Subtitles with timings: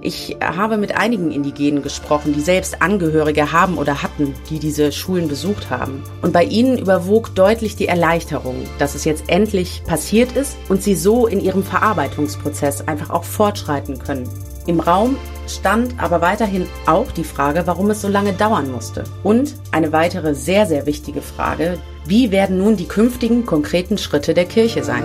[0.00, 5.26] Ich habe mit einigen Indigenen gesprochen, die selbst Angehörige haben oder hatten, die diese Schulen
[5.26, 6.04] besucht haben.
[6.22, 10.94] Und bei ihnen überwog deutlich die Erleichterung, dass es jetzt endlich passiert ist und sie
[10.94, 14.28] so in ihrem Verarbeitungsprozess einfach auch fortschreiten können.
[14.68, 15.16] Im Raum
[15.48, 19.04] stand aber weiterhin auch die Frage, warum es so lange dauern musste.
[19.24, 24.44] Und eine weitere sehr, sehr wichtige Frage, wie werden nun die künftigen konkreten Schritte der
[24.44, 25.04] Kirche sein?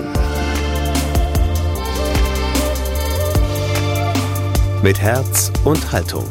[4.83, 6.25] Mit Herz und Haltung.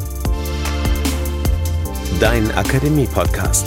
[2.19, 3.65] Dein Akademie-Podcast.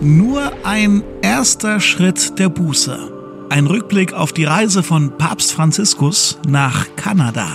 [0.00, 3.46] Nur ein erster Schritt der Buße.
[3.48, 7.48] Ein Rückblick auf die Reise von Papst Franziskus nach Kanada.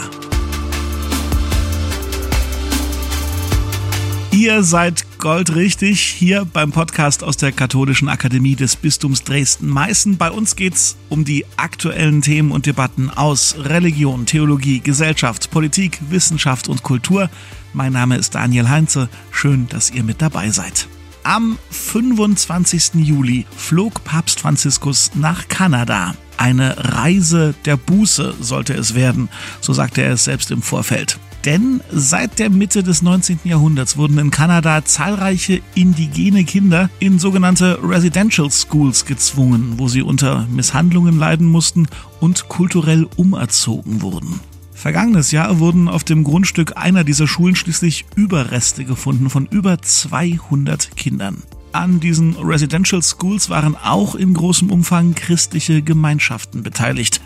[4.31, 10.18] Ihr seid goldrichtig hier beim Podcast aus der Katholischen Akademie des Bistums Dresden-Meißen.
[10.18, 16.67] Bei uns geht's um die aktuellen Themen und Debatten aus Religion, Theologie, Gesellschaft, Politik, Wissenschaft
[16.67, 17.30] und Kultur.
[17.72, 19.08] Mein Name ist Daniel Heinze.
[19.31, 20.89] Schön, dass ihr mit dabei seid.
[21.23, 22.95] Am 25.
[22.95, 26.16] Juli flog Papst Franziskus nach Kanada.
[26.36, 29.30] Eine Reise der Buße sollte es werden,
[29.62, 31.17] so sagte er es selbst im Vorfeld.
[31.45, 33.39] Denn seit der Mitte des 19.
[33.44, 40.47] Jahrhunderts wurden in Kanada zahlreiche indigene Kinder in sogenannte Residential Schools gezwungen, wo sie unter
[40.50, 41.88] Misshandlungen leiden mussten
[42.22, 44.39] und kulturell umerzogen wurden.
[44.73, 50.95] Vergangenes Jahr wurden auf dem Grundstück einer dieser Schulen schließlich Überreste gefunden von über 200
[50.95, 51.44] Kindern.
[51.73, 57.22] An diesen Residential Schools waren auch in großem Umfang christliche Gemeinschaften beteiligt.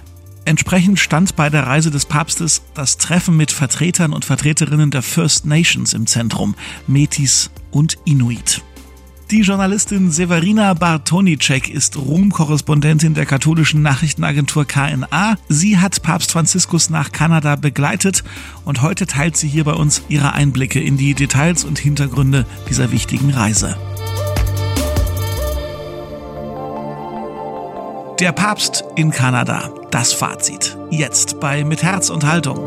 [0.48, 5.46] Entsprechend stand bei der Reise des Papstes das Treffen mit Vertretern und Vertreterinnen der First
[5.46, 6.56] Nations im Zentrum,
[6.88, 8.64] Metis und Inuit.
[9.30, 15.36] Die Journalistin Severina Bartonicek ist Rom-Korrespondentin der katholischen Nachrichtenagentur KNA.
[15.50, 18.24] Sie hat Papst Franziskus nach Kanada begleitet
[18.64, 22.94] und heute teilt sie hier bei uns ihre Einblicke in die Details und Hintergründe dieser
[22.94, 23.76] wichtigen Reise.
[28.20, 29.72] Der Papst in Kanada.
[29.92, 30.76] Das Fazit.
[30.90, 32.58] Jetzt bei Mit Herz und Haltung.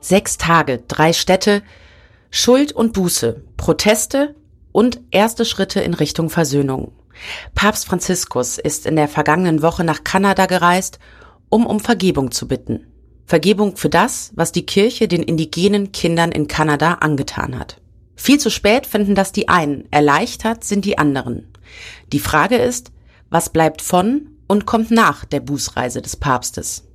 [0.00, 1.64] Sechs Tage, drei Städte,
[2.30, 4.36] Schuld und Buße, Proteste
[4.70, 6.92] und erste Schritte in Richtung Versöhnung.
[7.56, 11.00] Papst Franziskus ist in der vergangenen Woche nach Kanada gereist,
[11.48, 12.86] um um Vergebung zu bitten.
[13.30, 17.80] Vergebung für das, was die Kirche den indigenen Kindern in Kanada angetan hat.
[18.16, 21.46] Viel zu spät finden das die einen, erleichtert sind die anderen.
[22.12, 22.90] Die Frage ist,
[23.28, 26.88] was bleibt von und kommt nach der Bußreise des Papstes?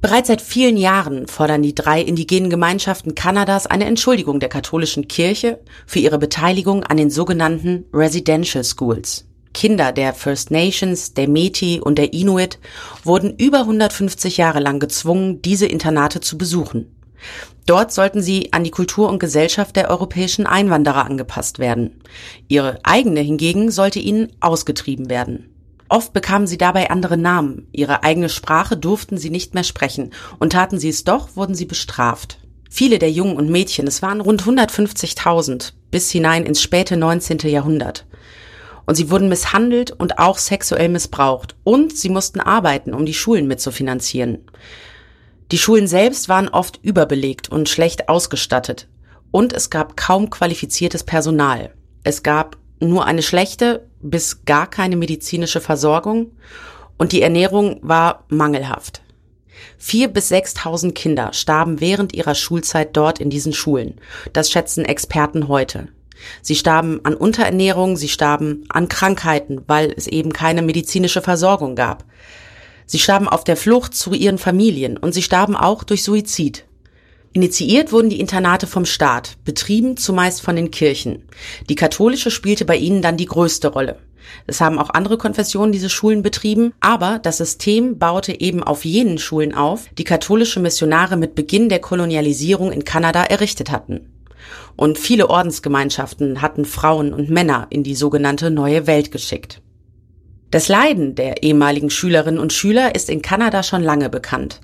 [0.00, 5.60] Bereits seit vielen Jahren fordern die drei indigenen Gemeinschaften Kanadas eine Entschuldigung der katholischen Kirche
[5.86, 9.26] für ihre Beteiligung an den sogenannten Residential Schools.
[9.52, 12.58] Kinder der First Nations, der Metis und der Inuit
[13.04, 16.94] wurden über 150 Jahre lang gezwungen, diese Internate zu besuchen.
[17.66, 22.02] Dort sollten sie an die Kultur und Gesellschaft der europäischen Einwanderer angepasst werden.
[22.48, 25.48] Ihre eigene hingegen sollte ihnen ausgetrieben werden.
[25.88, 30.54] Oft bekamen sie dabei andere Namen, ihre eigene Sprache durften sie nicht mehr sprechen, und
[30.54, 32.38] taten sie es doch, wurden sie bestraft.
[32.70, 37.40] Viele der Jungen und Mädchen, es waren rund 150.000, bis hinein ins späte 19.
[37.40, 38.06] Jahrhundert.
[38.86, 41.54] Und sie wurden misshandelt und auch sexuell missbraucht.
[41.64, 44.38] Und sie mussten arbeiten, um die Schulen mitzufinanzieren.
[45.50, 48.88] Die Schulen selbst waren oft überbelegt und schlecht ausgestattet.
[49.30, 51.72] Und es gab kaum qualifiziertes Personal.
[52.04, 56.32] Es gab nur eine schlechte bis gar keine medizinische Versorgung
[56.98, 59.02] und die Ernährung war mangelhaft.
[59.78, 64.00] Vier bis sechstausend Kinder starben während ihrer Schulzeit dort in diesen Schulen.
[64.32, 65.88] Das schätzen Experten heute.
[66.40, 72.04] Sie starben an Unterernährung, sie starben an Krankheiten, weil es eben keine medizinische Versorgung gab.
[72.86, 76.64] Sie starben auf der Flucht zu ihren Familien und sie starben auch durch Suizid.
[77.32, 81.22] Initiiert wurden die Internate vom Staat, betrieben zumeist von den Kirchen.
[81.70, 83.98] Die katholische spielte bei ihnen dann die größte Rolle.
[84.46, 89.18] Es haben auch andere Konfessionen diese Schulen betrieben, aber das System baute eben auf jenen
[89.18, 94.12] Schulen auf, die katholische Missionare mit Beginn der Kolonialisierung in Kanada errichtet hatten.
[94.76, 99.60] Und viele Ordensgemeinschaften hatten Frauen und Männer in die sogenannte neue Welt geschickt.
[100.50, 104.60] Das Leiden der ehemaligen Schülerinnen und Schüler ist in Kanada schon lange bekannt.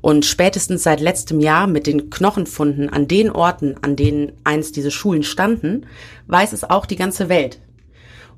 [0.00, 4.90] Und spätestens seit letztem Jahr mit den Knochenfunden an den Orten, an denen einst diese
[4.90, 5.86] Schulen standen,
[6.26, 7.60] weiß es auch die ganze Welt.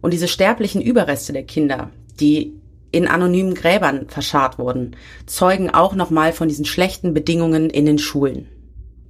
[0.01, 2.55] Und diese sterblichen Überreste der Kinder, die
[2.91, 4.97] in anonymen Gräbern verscharrt wurden,
[5.27, 8.49] zeugen auch nochmal von diesen schlechten Bedingungen in den Schulen.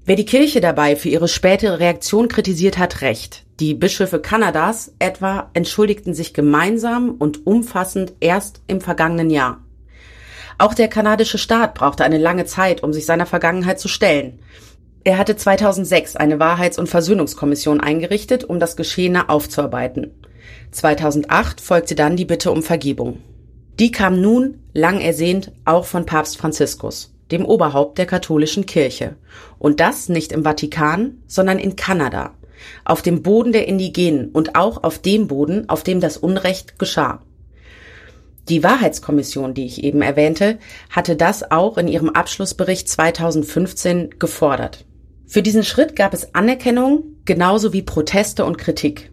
[0.06, 3.44] Wer die Kirche dabei für ihre spätere Reaktion kritisiert hat, recht.
[3.58, 9.64] Die Bischöfe Kanadas etwa entschuldigten sich gemeinsam und umfassend erst im vergangenen Jahr.
[10.58, 14.40] Auch der kanadische Staat brauchte eine lange Zeit, um sich seiner Vergangenheit zu stellen.
[15.04, 20.10] Er hatte 2006 eine Wahrheits- und Versöhnungskommission eingerichtet, um das Geschehene aufzuarbeiten.
[20.70, 23.20] 2008 folgte dann die Bitte um Vergebung.
[23.78, 29.16] Die kam nun, lang ersehnt, auch von Papst Franziskus, dem Oberhaupt der katholischen Kirche.
[29.58, 32.34] Und das nicht im Vatikan, sondern in Kanada,
[32.84, 37.22] auf dem Boden der Indigenen und auch auf dem Boden, auf dem das Unrecht geschah.
[38.48, 40.58] Die Wahrheitskommission, die ich eben erwähnte,
[40.90, 44.84] hatte das auch in ihrem Abschlussbericht 2015 gefordert.
[45.26, 49.10] Für diesen Schritt gab es Anerkennung genauso wie Proteste und Kritik.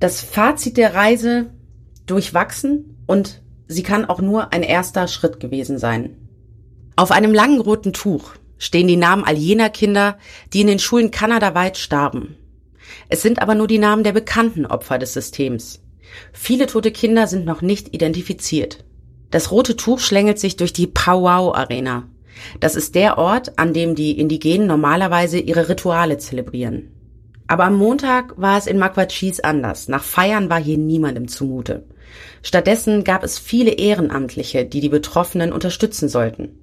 [0.00, 1.50] Das Fazit der Reise
[2.06, 6.16] durchwachsen und sie kann auch nur ein erster Schritt gewesen sein.
[6.98, 10.18] Auf einem langen roten Tuch stehen die Namen all jener Kinder,
[10.52, 12.36] die in den Schulen kanadaweit starben.
[13.08, 15.80] Es sind aber nur die Namen der bekannten Opfer des Systems.
[16.32, 18.84] Viele tote Kinder sind noch nicht identifiziert.
[19.30, 22.08] Das rote Tuch schlängelt sich durch die Powwow Arena.
[22.58, 26.90] Das ist der Ort, an dem die Indigenen normalerweise ihre Rituale zelebrieren.
[27.46, 29.86] Aber am Montag war es in Makwachis anders.
[29.86, 31.84] Nach Feiern war hier niemandem zumute.
[32.42, 36.58] Stattdessen gab es viele Ehrenamtliche, die die Betroffenen unterstützen sollten.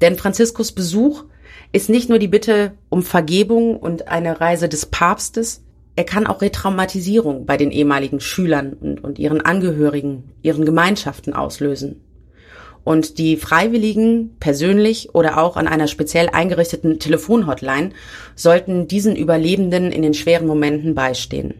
[0.00, 1.24] Denn Franziskus Besuch
[1.72, 5.62] ist nicht nur die Bitte um Vergebung und eine Reise des Papstes,
[5.96, 12.00] er kann auch Retraumatisierung bei den ehemaligen Schülern und, und ihren Angehörigen, ihren Gemeinschaften auslösen.
[12.84, 17.90] Und die Freiwilligen persönlich oder auch an einer speziell eingerichteten Telefonhotline
[18.36, 21.54] sollten diesen Überlebenden in den schweren Momenten beistehen.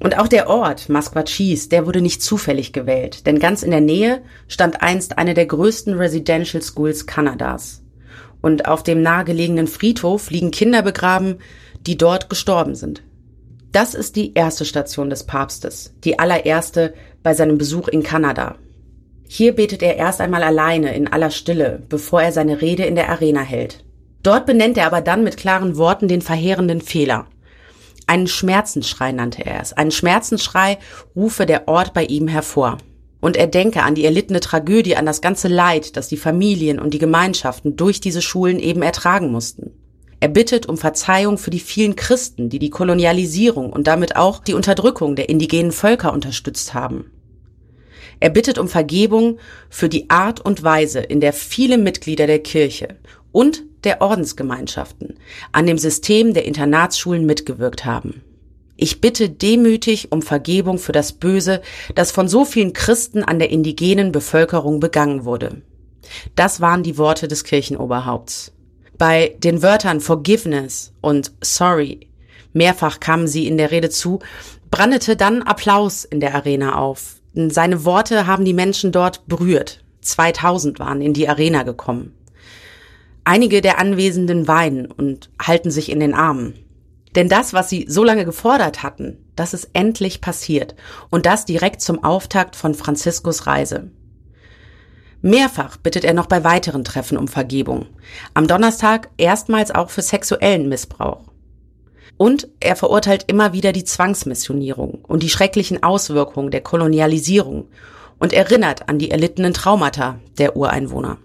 [0.00, 4.22] Und auch der Ort, Masquachis, der wurde nicht zufällig gewählt, denn ganz in der Nähe
[4.48, 7.82] stand einst eine der größten Residential Schools Kanadas.
[8.40, 11.36] Und auf dem nahegelegenen Friedhof liegen Kinder begraben,
[11.86, 13.02] die dort gestorben sind.
[13.72, 18.56] Das ist die erste Station des Papstes, die allererste bei seinem Besuch in Kanada.
[19.28, 23.10] Hier betet er erst einmal alleine in aller Stille, bevor er seine Rede in der
[23.10, 23.84] Arena hält.
[24.22, 27.26] Dort benennt er aber dann mit klaren Worten den verheerenden Fehler.
[28.10, 29.72] Einen Schmerzensschrei nannte er es.
[29.72, 30.78] Einen Schmerzensschrei
[31.14, 32.78] rufe der Ort bei ihm hervor.
[33.20, 36.92] Und er denke an die erlittene Tragödie, an das ganze Leid, das die Familien und
[36.92, 39.70] die Gemeinschaften durch diese Schulen eben ertragen mussten.
[40.18, 44.54] Er bittet um Verzeihung für die vielen Christen, die die Kolonialisierung und damit auch die
[44.54, 47.12] Unterdrückung der indigenen Völker unterstützt haben.
[48.18, 52.96] Er bittet um Vergebung für die Art und Weise, in der viele Mitglieder der Kirche
[53.32, 55.16] und der Ordensgemeinschaften
[55.52, 58.22] an dem System der Internatsschulen mitgewirkt haben.
[58.76, 61.60] Ich bitte demütig um Vergebung für das Böse,
[61.94, 65.62] das von so vielen Christen an der indigenen Bevölkerung begangen wurde.
[66.34, 68.52] Das waren die Worte des Kirchenoberhaupts.
[68.96, 72.08] Bei den Wörtern Forgiveness und Sorry,
[72.52, 74.20] mehrfach kamen sie in der Rede zu,
[74.70, 77.16] brandete dann Applaus in der Arena auf.
[77.34, 79.84] Seine Worte haben die Menschen dort berührt.
[80.00, 82.14] 2000 waren in die Arena gekommen.
[83.24, 86.54] Einige der Anwesenden weinen und halten sich in den Armen.
[87.14, 90.74] Denn das, was sie so lange gefordert hatten, das ist endlich passiert.
[91.10, 93.90] Und das direkt zum Auftakt von Franziskus Reise.
[95.22, 97.86] Mehrfach bittet er noch bei weiteren Treffen um Vergebung.
[98.32, 101.24] Am Donnerstag erstmals auch für sexuellen Missbrauch.
[102.16, 107.68] Und er verurteilt immer wieder die Zwangsmissionierung und die schrecklichen Auswirkungen der Kolonialisierung
[108.18, 111.18] und erinnert an die erlittenen Traumata der Ureinwohner.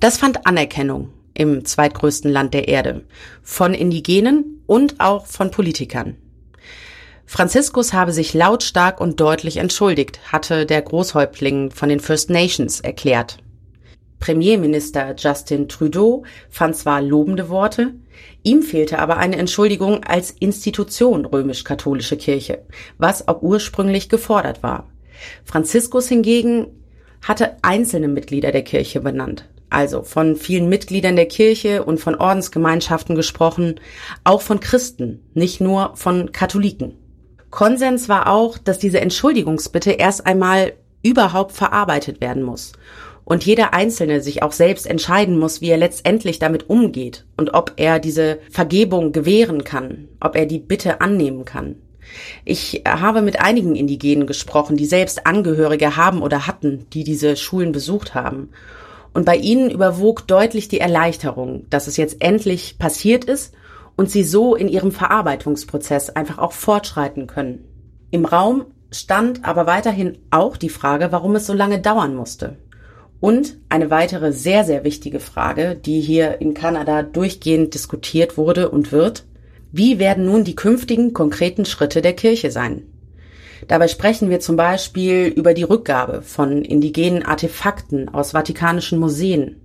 [0.00, 3.04] Das fand Anerkennung im zweitgrößten Land der Erde,
[3.42, 6.16] von Indigenen und auch von Politikern.
[7.26, 13.38] Franziskus habe sich lautstark und deutlich entschuldigt, hatte der Großhäuptling von den First Nations erklärt.
[14.18, 17.94] Premierminister Justin Trudeau fand zwar lobende Worte,
[18.42, 22.64] ihm fehlte aber eine Entschuldigung als Institution römisch-katholische Kirche,
[22.98, 24.88] was auch ursprünglich gefordert war.
[25.44, 26.66] Franziskus hingegen
[27.22, 33.14] hatte einzelne Mitglieder der Kirche benannt, also von vielen Mitgliedern der Kirche und von Ordensgemeinschaften
[33.14, 33.80] gesprochen,
[34.24, 36.96] auch von Christen, nicht nur von Katholiken.
[37.50, 42.72] Konsens war auch, dass diese Entschuldigungsbitte erst einmal überhaupt verarbeitet werden muss
[43.30, 47.74] und jeder Einzelne sich auch selbst entscheiden muss, wie er letztendlich damit umgeht und ob
[47.76, 51.76] er diese Vergebung gewähren kann, ob er die Bitte annehmen kann.
[52.44, 57.70] Ich habe mit einigen Indigenen gesprochen, die selbst Angehörige haben oder hatten, die diese Schulen
[57.70, 58.48] besucht haben.
[59.12, 63.54] Und bei ihnen überwog deutlich die Erleichterung, dass es jetzt endlich passiert ist
[63.96, 67.64] und sie so in ihrem Verarbeitungsprozess einfach auch fortschreiten können.
[68.10, 72.56] Im Raum stand aber weiterhin auch die Frage, warum es so lange dauern musste.
[73.20, 78.92] Und eine weitere sehr, sehr wichtige Frage, die hier in Kanada durchgehend diskutiert wurde und
[78.92, 79.24] wird,
[79.72, 82.82] Wie werden nun die künftigen konkreten Schritte der Kirche sein?
[83.68, 89.60] Dabei sprechen wir zum Beispiel über die Rückgabe von indigenen Artefakten aus vatikanischen Museen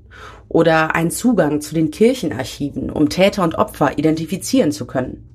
[0.48, 5.30] oder einen Zugang zu den Kirchenarchiven, um Täter und Opfer identifizieren zu können.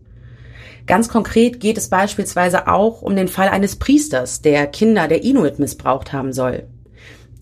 [0.86, 5.58] Ganz konkret geht es beispielsweise auch um den Fall eines Priesters, der Kinder der Inuit
[5.58, 6.64] missbraucht haben soll.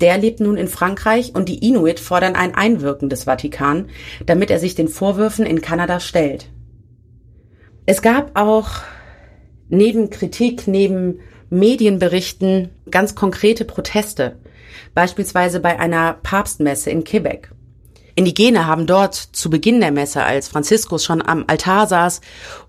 [0.00, 3.88] Der lebt nun in Frankreich und die Inuit fordern ein Einwirken des Vatikan,
[4.26, 6.50] damit er sich den Vorwürfen in Kanada stellt.
[7.86, 8.68] Es gab auch
[9.68, 11.20] neben Kritik, neben
[11.50, 14.36] Medienberichten ganz konkrete Proteste,
[14.94, 17.50] beispielsweise bei einer Papstmesse in Quebec.
[18.14, 22.20] Indigene haben dort zu Beginn der Messe, als Franziskus schon am Altar saß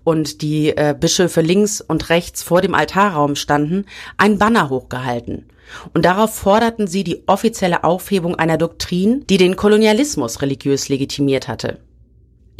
[0.04, 5.46] und die äh, Bischöfe links und rechts vor dem Altarraum standen, ein Banner hochgehalten.
[5.92, 11.80] Und darauf forderten sie die offizielle Aufhebung einer Doktrin, die den Kolonialismus religiös legitimiert hatte.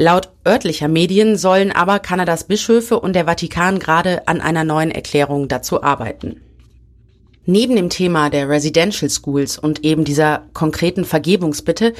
[0.01, 5.47] Laut örtlicher Medien sollen aber Kanadas Bischöfe und der Vatikan gerade an einer neuen Erklärung
[5.47, 6.41] dazu arbeiten.
[7.45, 11.93] Neben dem Thema der Residential Schools und eben dieser konkreten Vergebungsbitte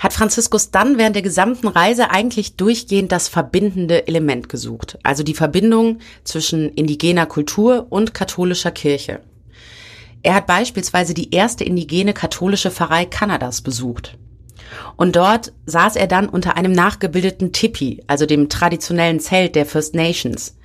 [0.00, 5.34] hat Franziskus dann während der gesamten Reise eigentlich durchgehend das verbindende Element gesucht, also die
[5.34, 9.20] Verbindung zwischen indigener Kultur und katholischer Kirche.
[10.24, 14.18] Er hat beispielsweise die erste indigene katholische Pfarrei Kanadas besucht.
[14.96, 19.94] Und dort saß er dann unter einem nachgebildeten Tipi, also dem traditionellen Zelt der First
[19.94, 20.56] Nations.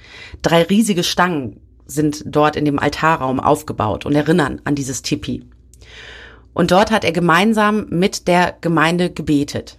[0.42, 5.44] Drei riesige Stangen sind dort in dem Altarraum aufgebaut und erinnern an dieses Tipi.
[6.54, 9.78] Und dort hat er gemeinsam mit der Gemeinde gebetet.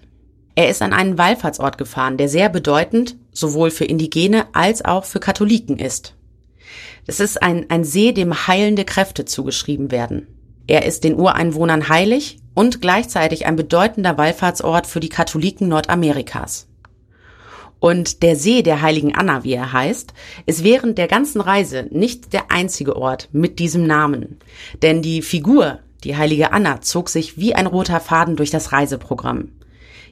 [0.55, 5.21] Er ist an einen Wallfahrtsort gefahren, der sehr bedeutend sowohl für Indigene als auch für
[5.21, 6.15] Katholiken ist.
[7.07, 10.27] Es ist ein, ein See, dem heilende Kräfte zugeschrieben werden.
[10.67, 16.67] Er ist den Ureinwohnern heilig und gleichzeitig ein bedeutender Wallfahrtsort für die Katholiken Nordamerikas.
[17.79, 20.13] Und der See der heiligen Anna, wie er heißt,
[20.47, 24.41] ist während der ganzen Reise nicht der einzige Ort mit diesem Namen.
[24.83, 29.53] Denn die Figur die heilige Anna zog sich wie ein roter Faden durch das Reiseprogramm.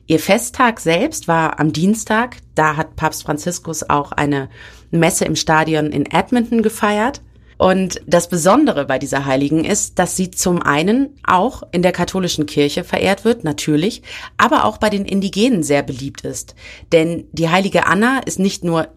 [0.07, 4.51] Ihr Festtag selbst war am Dienstag, da hat Papst Franziskus auch eine
[4.91, 7.23] Messe im Stadion in Edmonton gefeiert.
[7.65, 12.45] Und das Besondere bei dieser Heiligen ist, dass sie zum einen auch in der katholischen
[12.45, 14.03] Kirche verehrt wird, natürlich,
[14.37, 16.55] aber auch bei den Indigenen sehr beliebt ist.
[16.93, 18.89] Denn die heilige Anna ist nicht nur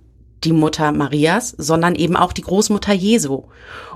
[0.43, 3.43] die Mutter Marias, sondern eben auch die Großmutter Jesu.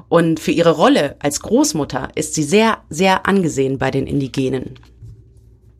[0.07, 4.79] Und für ihre Rolle als Großmutter ist sie sehr, sehr angesehen bei den Indigenen.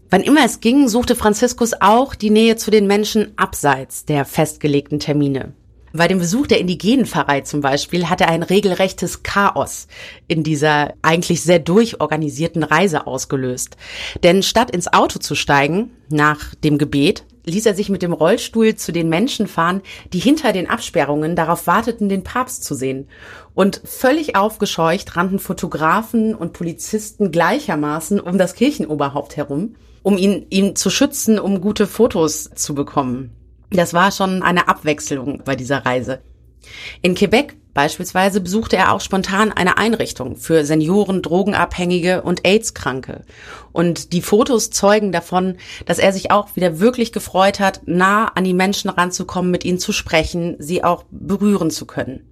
[0.09, 4.99] Wann immer es ging, suchte Franziskus auch die Nähe zu den Menschen abseits der festgelegten
[4.99, 5.53] Termine.
[5.93, 9.87] Bei dem Besuch der Indigenenpfarrei zum Beispiel hatte er ein regelrechtes Chaos
[10.27, 13.75] in dieser eigentlich sehr durchorganisierten Reise ausgelöst.
[14.23, 18.75] Denn statt ins Auto zu steigen, nach dem Gebet, ließ er sich mit dem Rollstuhl
[18.75, 19.81] zu den Menschen fahren,
[20.13, 23.07] die hinter den Absperrungen darauf warteten, den Papst zu sehen.
[23.53, 30.75] Und völlig aufgescheucht rannten Fotografen und Polizisten gleichermaßen um das Kirchenoberhaupt herum, um ihn, ihn
[30.75, 33.31] zu schützen, um gute Fotos zu bekommen.
[33.71, 36.21] Das war schon eine Abwechslung bei dieser Reise.
[37.01, 43.23] In Quebec beispielsweise besuchte er auch spontan eine Einrichtung für Senioren, Drogenabhängige und AIDS-Kranke.
[43.71, 48.43] Und die Fotos zeugen davon, dass er sich auch wieder wirklich gefreut hat, nah an
[48.43, 52.30] die Menschen ranzukommen, mit ihnen zu sprechen, sie auch berühren zu können.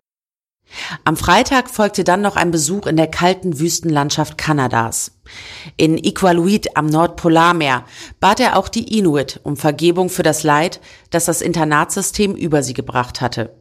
[1.03, 5.11] Am Freitag folgte dann noch ein Besuch in der kalten Wüstenlandschaft Kanadas.
[5.77, 7.85] In Iqaluit am Nordpolarmeer
[8.19, 12.73] bat er auch die Inuit um Vergebung für das Leid, das das Internatssystem über sie
[12.73, 13.55] gebracht hatte.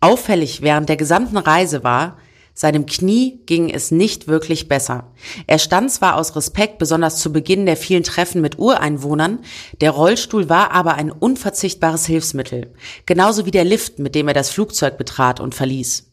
[0.00, 2.16] Auffällig während der gesamten Reise war,
[2.54, 5.12] seinem Knie ging es nicht wirklich besser.
[5.46, 9.38] Er stand zwar aus Respekt besonders zu Beginn der vielen Treffen mit Ureinwohnern,
[9.80, 12.74] der Rollstuhl war aber ein unverzichtbares Hilfsmittel,
[13.06, 16.09] genauso wie der Lift, mit dem er das Flugzeug betrat und verließ.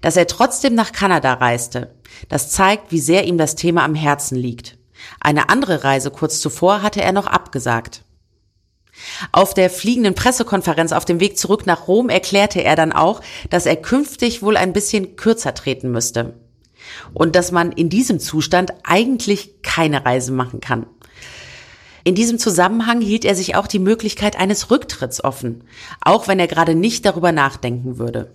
[0.00, 1.94] Dass er trotzdem nach Kanada reiste,
[2.28, 4.78] das zeigt, wie sehr ihm das Thema am Herzen liegt.
[5.20, 8.04] Eine andere Reise kurz zuvor hatte er noch abgesagt.
[9.32, 13.66] Auf der fliegenden Pressekonferenz auf dem Weg zurück nach Rom erklärte er dann auch, dass
[13.66, 16.34] er künftig wohl ein bisschen kürzer treten müsste.
[17.14, 20.86] Und dass man in diesem Zustand eigentlich keine Reise machen kann.
[22.02, 25.64] In diesem Zusammenhang hielt er sich auch die Möglichkeit eines Rücktritts offen,
[26.00, 28.32] auch wenn er gerade nicht darüber nachdenken würde.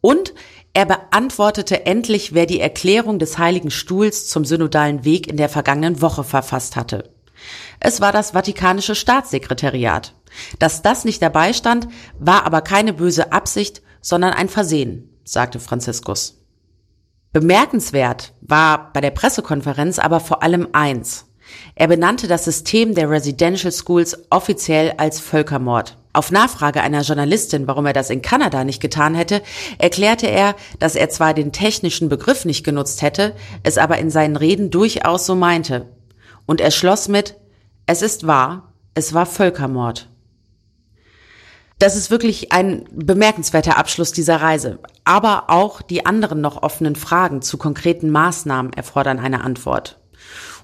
[0.00, 0.34] Und
[0.74, 6.00] er beantwortete endlich, wer die Erklärung des Heiligen Stuhls zum synodalen Weg in der vergangenen
[6.00, 7.10] Woche verfasst hatte.
[7.80, 10.14] Es war das Vatikanische Staatssekretariat.
[10.58, 11.88] Dass das nicht dabei stand,
[12.18, 16.38] war aber keine böse Absicht, sondern ein Versehen, sagte Franziskus.
[17.32, 21.26] Bemerkenswert war bei der Pressekonferenz aber vor allem eins.
[21.74, 25.98] Er benannte das System der Residential Schools offiziell als Völkermord.
[26.14, 29.42] Auf Nachfrage einer Journalistin, warum er das in Kanada nicht getan hätte,
[29.78, 34.36] erklärte er, dass er zwar den technischen Begriff nicht genutzt hätte, es aber in seinen
[34.36, 35.88] Reden durchaus so meinte.
[36.44, 37.36] Und er schloss mit,
[37.86, 40.08] es ist wahr, es war Völkermord.
[41.78, 44.78] Das ist wirklich ein bemerkenswerter Abschluss dieser Reise.
[45.04, 49.98] Aber auch die anderen noch offenen Fragen zu konkreten Maßnahmen erfordern eine Antwort.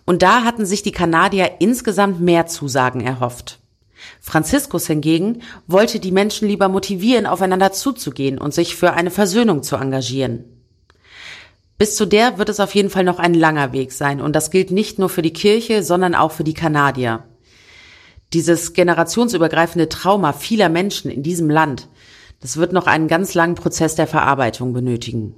[0.05, 3.59] Und da hatten sich die Kanadier insgesamt mehr Zusagen erhofft.
[4.21, 9.76] Franziskus hingegen wollte die Menschen lieber motivieren, aufeinander zuzugehen und sich für eine Versöhnung zu
[9.76, 10.45] engagieren.
[11.78, 14.50] Bis zu der wird es auf jeden Fall noch ein langer Weg sein und das
[14.50, 17.25] gilt nicht nur für die Kirche, sondern auch für die Kanadier.
[18.33, 21.88] Dieses generationsübergreifende Trauma vieler Menschen in diesem Land,
[22.40, 25.35] das wird noch einen ganz langen Prozess der Verarbeitung benötigen.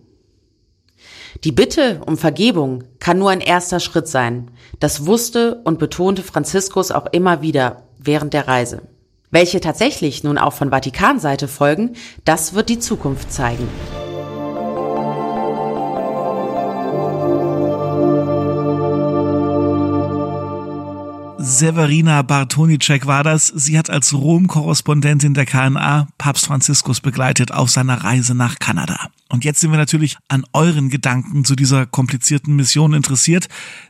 [1.45, 4.51] Die Bitte um Vergebung kann nur ein erster Schritt sein.
[4.79, 8.83] Das wusste und betonte Franziskus auch immer wieder während der Reise.
[9.31, 13.69] Welche tatsächlich nun auch von Vatikanseite folgen, das wird die Zukunft zeigen.
[21.51, 23.49] Severina Bartonicek war das.
[23.49, 29.09] Sie hat als Rom-Korrespondentin der KNA Papst Franziskus begleitet auf seiner Reise nach Kanada.
[29.29, 33.49] Und jetzt sind wir natürlich an euren Gedanken zu dieser komplizierten Mission interessiert.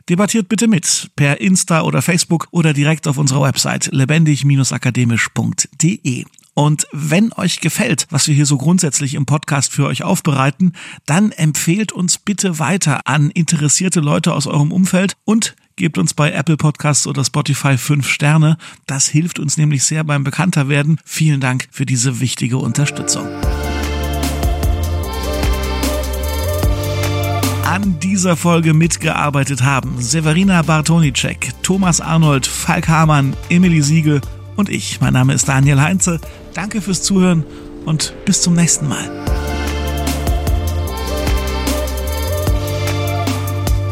[0.09, 6.25] Debattiert bitte mit per Insta oder Facebook oder direkt auf unserer Website lebendig-akademisch.de.
[6.55, 10.73] Und wenn euch gefällt, was wir hier so grundsätzlich im Podcast für euch aufbereiten,
[11.05, 16.31] dann empfehlt uns bitte weiter an interessierte Leute aus eurem Umfeld und Gebt uns bei
[16.31, 18.57] Apple Podcasts oder Spotify fünf Sterne.
[18.87, 20.99] Das hilft uns nämlich sehr beim Bekannterwerden.
[21.05, 23.27] Vielen Dank für diese wichtige Unterstützung.
[27.71, 34.19] An dieser Folge mitgearbeitet haben Severina Bartonicek, Thomas Arnold, Falk Hamann, Emily Siegel
[34.57, 34.99] und ich.
[34.99, 36.19] Mein Name ist Daniel Heinze.
[36.53, 37.45] Danke fürs Zuhören
[37.85, 39.30] und bis zum nächsten Mal.